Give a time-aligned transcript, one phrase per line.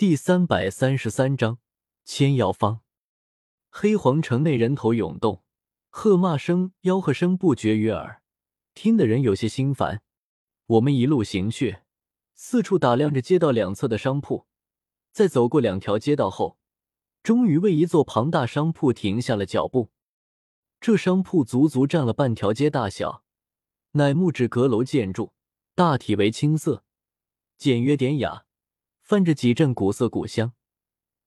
[0.00, 1.58] 第三百三十三章
[2.06, 2.80] 千药方。
[3.68, 5.42] 黑皇城内人头涌动，
[5.90, 8.22] 喝骂声、吆喝声不绝于耳，
[8.72, 10.00] 听的人有些心烦。
[10.64, 11.80] 我们一路行去，
[12.34, 14.46] 四处打量着街道两侧的商铺，
[15.12, 16.56] 在走过两条街道后，
[17.22, 19.90] 终于为一座庞大商铺停下了脚步。
[20.80, 23.22] 这商铺足足占了半条街大小，
[23.90, 25.34] 乃木质阁楼建筑，
[25.74, 26.84] 大体为青色，
[27.58, 28.46] 简约典雅。
[29.10, 30.52] 泛着几阵古色古香，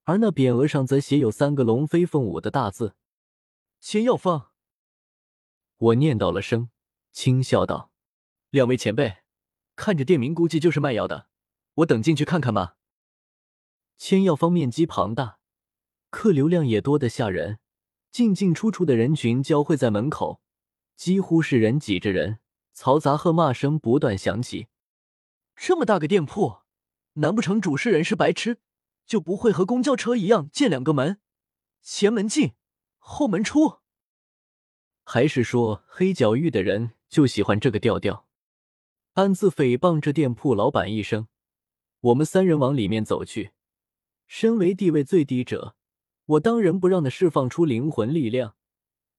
[0.05, 2.95] 而那匾额上则写有三个龙飞凤舞的大字
[3.81, 4.52] “仙药方”。
[5.75, 6.70] 我念叨了声，
[7.11, 7.91] 轻笑道
[8.52, 9.17] ：“两位前辈，
[9.75, 11.27] 看着店名，估计就是卖药的。
[11.73, 12.77] 我等进去看看吧。”
[14.00, 15.39] 千药方面积庞大，
[16.09, 17.59] 客流量也多得吓人，
[18.09, 20.41] 进进出出的人群交汇在门口，
[20.95, 22.39] 几乎是人挤着人，
[22.73, 24.70] 嘈杂喝骂声不断响起。
[25.58, 26.62] 这么大个店铺！
[27.16, 28.59] 难不成主事人是白痴，
[29.05, 31.20] 就不会和公交车一样建两个门，
[31.81, 32.53] 前门进，
[32.97, 33.80] 后门出？
[35.03, 38.28] 还是说黑角域的人就喜欢这个调调？
[39.14, 41.28] 暗自诽谤这店铺老板一声，
[42.00, 43.52] 我们三人往里面走去。
[44.25, 45.75] 身为地位最低者，
[46.25, 48.56] 我当仁不让的释放出灵魂力量，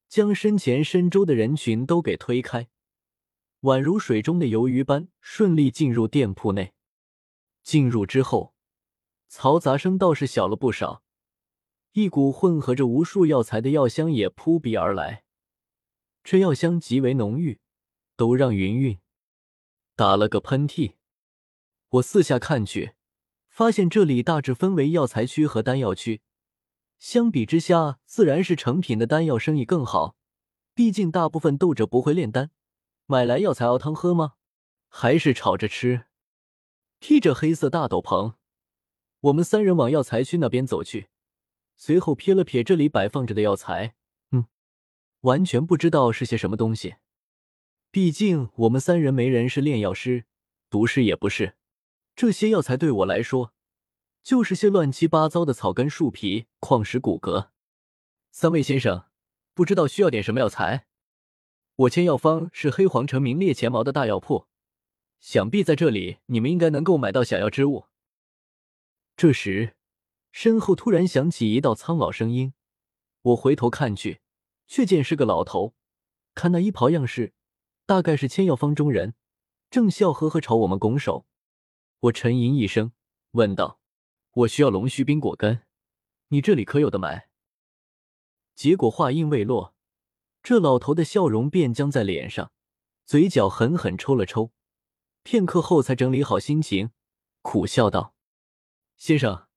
[0.08, 2.68] 将身前身周的人群都给推开，
[3.60, 6.72] 宛如水中的游鱼般顺利进入店铺内。
[7.64, 8.54] 进入之后，
[9.28, 11.02] 嘈杂声倒是小了不少，
[11.92, 15.24] 一股混合着无数药材的药香也扑鼻而来。
[16.22, 17.58] 这药香极为浓郁，
[18.16, 18.98] 都让云云
[19.96, 20.94] 打了个喷嚏。
[21.88, 22.94] 我四下看去，
[23.48, 26.20] 发现这里大致分为药材区和丹药区。
[26.98, 30.16] 相比之下，自然是成品的丹药生意更好，
[30.74, 32.50] 毕竟大部分斗者不会炼丹，
[33.06, 34.34] 买来药材熬汤喝吗？
[34.88, 36.06] 还是炒着吃？
[37.06, 38.32] 披着黑色大斗篷，
[39.20, 41.08] 我们三人往药材区那边走去。
[41.76, 43.94] 随后瞥了瞥这里摆放着的药材，
[44.30, 44.46] 嗯，
[45.20, 46.94] 完全不知道是些什么东西。
[47.90, 50.24] 毕竟我们三人没人是炼药师，
[50.70, 51.56] 毒师也不是。
[52.16, 53.52] 这些药材对我来说，
[54.22, 57.50] 就是些乱七八糟的草根、树皮、矿石、骨骼。
[58.30, 59.04] 三位先生，
[59.52, 60.86] 不知道需要点什么药材？
[61.76, 64.46] 我千药方是黑皇城名列前茅的大药铺。
[65.24, 67.86] 想必在这里，你们应该能够买到想要之物。
[69.16, 69.74] 这时，
[70.30, 72.52] 身后突然响起一道苍老声音，
[73.22, 74.20] 我回头看去，
[74.66, 75.74] 却见是个老头。
[76.34, 77.32] 看那衣袍样式，
[77.86, 79.14] 大概是千药方中人，
[79.70, 81.24] 正笑呵呵朝我们拱手。
[82.00, 82.92] 我沉吟一声，
[83.30, 83.80] 问道
[84.44, 85.62] ：“我需要龙须冰果根，
[86.28, 87.30] 你这里可有的买？”
[88.54, 89.74] 结果话音未落，
[90.42, 92.52] 这老头的笑容便僵在脸上，
[93.06, 94.50] 嘴角狠狠抽了抽。
[95.24, 96.90] 片刻后，才整理好心情，
[97.40, 98.14] 苦笑道
[98.98, 99.48] ：“先生，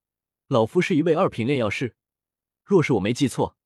[0.48, 1.98] 老夫是一位二品炼药师。
[2.64, 3.58] 若是我没记错，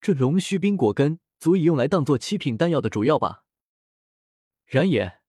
[0.00, 3.44] 这龙须冰果根足以用来当做七品丹药的主药吧？”
[4.66, 5.20] 然也。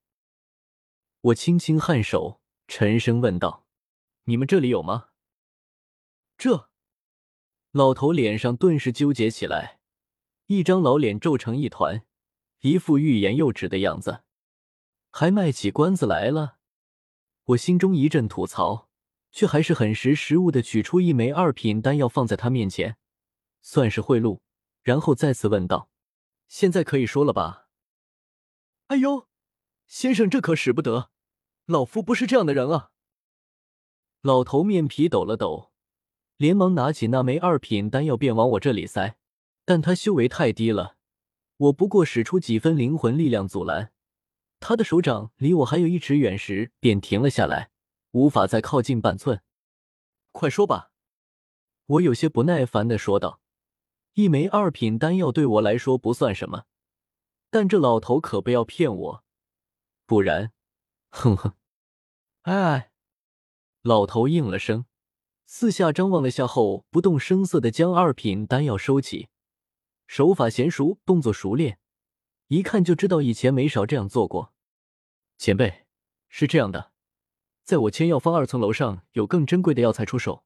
[1.20, 3.64] 我轻轻颔首，沉声问道
[4.24, 5.10] ：“你们这里有吗？”
[6.36, 6.70] 这
[7.70, 9.78] 老头脸上顿时纠结起来，
[10.46, 12.04] 一张老脸皱成一团，
[12.62, 14.24] 一副欲言又止的样子。
[15.10, 16.56] 还卖起关子来了，
[17.44, 18.88] 我心中一阵吐槽，
[19.32, 22.96] 却还是很识时务的取出一枚二品丹药放在他面前，
[23.60, 24.40] 算是贿赂。
[24.82, 25.90] 然后再次问道
[26.48, 27.68] ：“现在可以说了吧？”
[28.88, 29.28] 哎呦，
[29.86, 31.10] 先生这可使不得，
[31.66, 32.90] 老夫不是这样的人啊！
[34.22, 35.70] 老头面皮抖了抖，
[36.36, 39.18] 连忙拿起那枚二品丹药便往我这里塞，
[39.66, 40.96] 但他修为太低了，
[41.58, 43.92] 我不过使出几分灵魂力量阻拦。
[44.60, 47.70] 他的手掌离我还有一尺远时，便停了下来，
[48.12, 49.42] 无法再靠近半寸。
[50.30, 50.92] 快说吧！
[51.86, 53.40] 我有些不耐烦的说道。
[54.14, 56.66] 一枚二品丹药对我来说不算什么，
[57.50, 59.24] 但这老头可不要骗我，
[60.06, 60.52] 不然……
[61.10, 61.54] 哼哼！
[62.42, 62.92] 哎！
[63.82, 64.84] 老头应了声，
[65.46, 69.28] 四下张望了下后，不动声色的将二品丹药收起，
[70.06, 71.79] 手法娴熟，动作熟练。
[72.50, 74.52] 一看就知道以前没少这样做过。
[75.38, 75.86] 前辈，
[76.28, 76.90] 是这样的，
[77.62, 80.42] 在我千药方二层楼上有更珍贵的药材出售，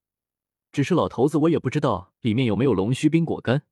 [0.71, 3.63] 只是老头子我也不知道里面有没有龙须冰果干。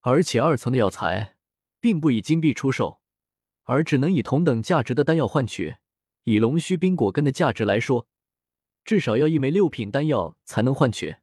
[0.00, 1.36] 而且二层的药材
[1.78, 3.00] 并不以金币出售，
[3.62, 5.76] 而只能以同等价值的丹药换取。
[6.24, 8.08] 以龙须冰果根的价值来说，
[8.84, 11.14] 至少要一枚六品丹药才能换取。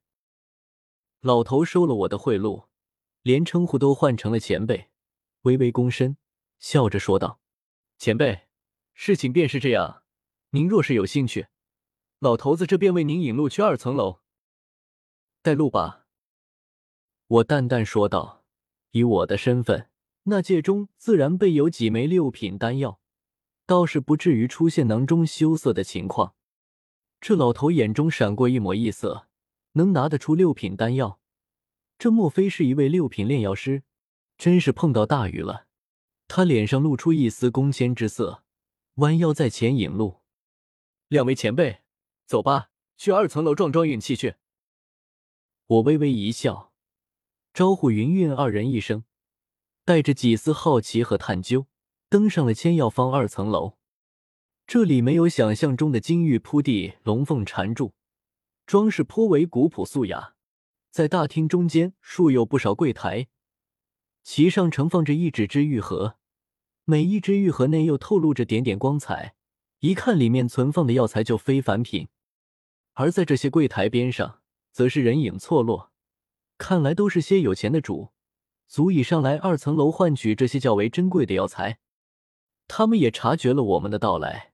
[1.19, 2.67] 老头收了我的贿赂，
[3.23, 4.90] 连称呼都换成了前辈。
[5.43, 6.17] 微微躬身，
[6.59, 7.39] 笑着说道
[7.97, 8.47] ：“前辈，
[8.93, 10.03] 事情便是这样。
[10.51, 11.47] 您若是有兴趣，
[12.19, 14.19] 老头子这便为您引路去二层楼。
[15.41, 16.05] 带路吧。”
[17.27, 18.43] 我淡淡说道
[18.91, 19.89] ：“以我的身份，
[20.23, 22.99] 那戒中自然备有几枚六品丹药，
[23.65, 26.35] 倒是不至于出现囊中羞涩的情况。”
[27.21, 29.27] 这老头眼中闪过一抹异色，
[29.73, 31.19] 能拿得出六品丹药，
[31.97, 33.83] 这莫非是一位六品炼药师？
[34.41, 35.67] 真是碰到大雨了。
[36.27, 38.43] 他脸上露出一丝恭谦之色，
[38.95, 40.21] 弯腰在前引路。
[41.09, 41.81] 两位前辈，
[42.25, 44.38] 走吧，去二层楼撞撞运气去。
[45.67, 46.73] 我微微一笑，
[47.53, 49.03] 招呼云韵二人一声，
[49.85, 51.67] 带着几丝好奇和探究，
[52.09, 53.77] 登上了千药坊二层楼。
[54.65, 57.94] 这里没有想象中的金玉铺地、龙凤缠柱，
[58.65, 60.33] 装饰颇为古朴素雅。
[60.89, 63.27] 在大厅中间竖有不少柜台，
[64.23, 66.18] 其上盛放着一纸支玉盒。
[66.85, 69.35] 每一只玉盒内又透露着点点光彩，
[69.79, 72.07] 一看里面存放的药材就非凡品。
[72.94, 74.41] 而在这些柜台边上，
[74.71, 75.91] 则是人影错落，
[76.57, 78.09] 看来都是些有钱的主，
[78.68, 81.79] 足以上来二层楼换取这些较为珍贵的药材。
[82.68, 84.53] 他们也察觉了我们的到来，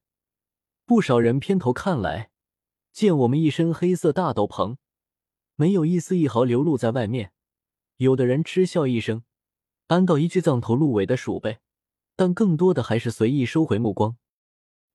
[0.86, 2.30] 不少人偏头看来，
[2.92, 4.78] 见我们一身黑色大斗篷，
[5.56, 7.31] 没有一丝一毫流露在外面。
[7.98, 9.24] 有的人嗤笑一声，
[9.88, 11.60] 安到一句藏头鹿尾的鼠辈。
[12.19, 14.18] 但更多的还是随意收回目光，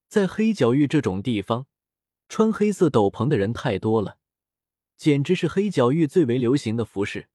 [0.08, 1.68] 在黑角域这种地方，
[2.28, 4.18] 穿黑色斗篷的人太多了，
[4.96, 7.28] 简直是黑角域最为流行的服饰，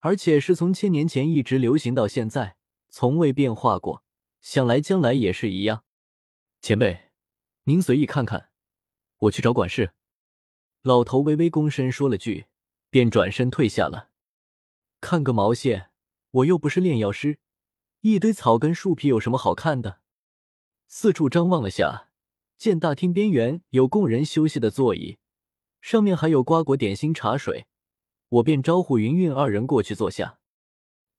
[0.00, 2.56] 而且是从千年前一直流行到现在，
[2.88, 4.02] 从未变化过，
[4.40, 5.84] 想来将来也是一样。
[6.60, 7.12] 前辈，
[7.62, 8.48] 您随意看看，
[9.18, 9.92] 我去找管事。
[10.82, 12.46] 老头微微躬身说了句，
[12.90, 14.10] 便转身退下了。
[15.00, 15.90] 看个毛线，
[16.34, 17.38] 我又不是炼药师。
[18.00, 20.00] 一堆草根树皮有什么好看的？
[20.88, 22.10] 四处张望了下，
[22.56, 25.18] 见大厅边缘有供人休息的座椅，
[25.80, 27.66] 上面还有瓜果点心、茶水，
[28.28, 30.38] 我便招呼云云二人过去坐下。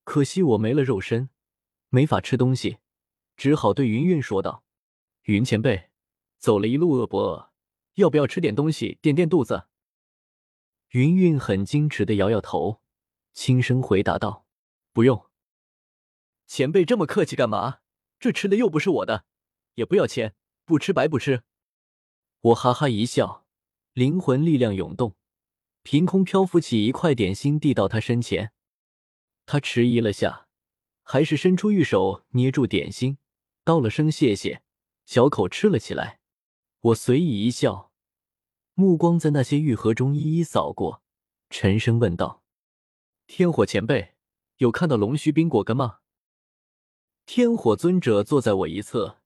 [0.04, 1.30] 可惜我没了肉身，
[1.90, 2.78] 没法吃东西，
[3.38, 4.64] 只好对云云说道
[5.24, 5.90] ：“云前辈，
[6.38, 7.52] 走了一路饿不饿？
[7.96, 9.68] 要不要吃点东西垫垫肚子？”
[10.92, 12.82] 云云很矜持的摇摇头，
[13.34, 14.45] 轻声回答道
[14.96, 15.30] ：“不用。”
[16.48, 17.80] 前辈这么客气干嘛？
[18.18, 19.26] 这吃的又不是我的，
[19.74, 21.44] 也不要钱，不吃白不吃。
[22.40, 23.46] 我哈哈一笑，
[23.92, 25.18] 灵魂力量涌动，
[25.84, 28.54] 凭空漂浮起一块点心递到他身前。
[29.46, 30.48] 他迟疑了下，
[31.04, 33.18] 还是伸出玉手捏住点心，
[33.64, 34.64] 道了声谢谢，
[35.06, 36.20] 小口吃了起来。
[36.80, 37.92] 我随意一笑，
[38.76, 41.04] 目光在那些玉盒中一一扫过，
[41.50, 42.44] 沉声问道
[43.28, 44.15] ：“天火前辈，
[44.58, 46.00] 有看到龙须冰果根吗？”
[47.26, 49.20] 天火尊者坐在我一侧，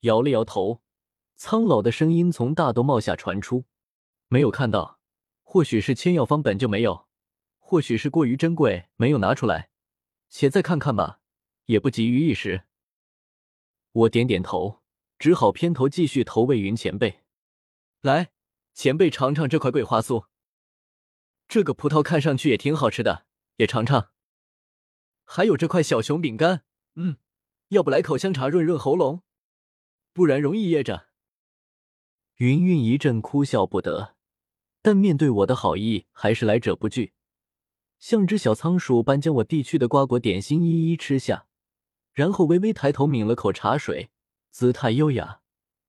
[0.00, 0.82] 摇了摇头，
[1.36, 3.64] 苍老的声音从大兜帽下传出
[4.28, 5.00] ：“没有看到，
[5.42, 7.06] 或许是千药方本就没有，
[7.58, 9.70] 或许是过于珍贵没有拿出来，
[10.28, 11.20] 且再看看吧，
[11.64, 12.64] 也不急于一时。”
[13.92, 14.82] 我点点头，
[15.18, 17.22] 只好偏头继续投喂云前辈
[18.02, 18.32] ：“来，
[18.74, 20.26] 前辈尝尝这块桂花酥，
[21.48, 23.24] 这个葡萄看上去也挺好吃的，
[23.56, 24.10] 也尝尝。
[25.26, 26.62] 还有这块小熊饼干，
[26.94, 27.18] 嗯。”
[27.70, 29.24] 要不来口香茶润润喉咙，
[30.12, 31.08] 不然容易噎着。
[32.36, 34.14] 云云一阵哭笑不得，
[34.82, 37.12] 但面对我的好意，还是来者不拒，
[37.98, 41.48] 像只小仓鼠般将我递去的瓜果点心一一吃下，
[42.12, 44.10] 然后微微抬头抿了口茶水，
[44.52, 45.40] 姿态优雅，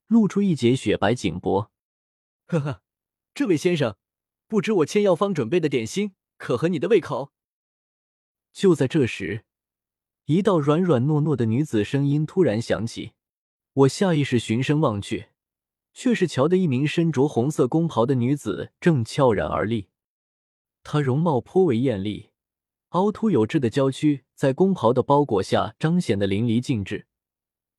[0.07, 1.71] 露出一截雪白颈脖。
[2.47, 2.81] 呵呵，
[3.35, 3.97] 这位先生，
[4.47, 7.31] 不知我千药方准备的点心可合你的胃口？
[8.57, 9.43] 就在这时。
[10.25, 13.11] 一道软软糯糯的女子声音突然响起，
[13.73, 15.27] 我下意识循声望去，
[15.93, 19.89] 却是瞧得一名身着红色宫袍的女子正悄然而立。
[20.81, 22.31] 她容貌颇为艳丽，
[22.89, 27.05] 凹凸有致的娇躯在宫袍的包裹下彰显的淋漓尽致，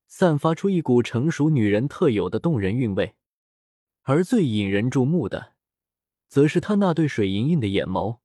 [0.07, 3.15] 散发出一股成熟女人特有的动人韵味。
[4.03, 5.55] 而最引人注目的，
[6.29, 8.19] 则是她那对水盈盈的眼眸，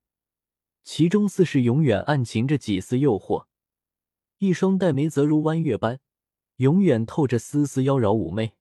[0.85, 3.47] 其中似是永远暗噙着几丝诱惑。
[4.37, 5.99] 一双黛眉则如弯月般，
[6.57, 8.53] 永远透着丝丝妖娆妩媚。